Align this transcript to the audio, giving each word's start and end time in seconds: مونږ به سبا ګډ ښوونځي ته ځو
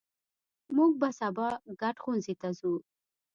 مونږ 0.75 0.91
به 1.01 1.09
سبا 1.19 1.47
ګډ 1.81 1.95
ښوونځي 2.01 2.35
ته 2.41 2.49
ځو 2.59 2.73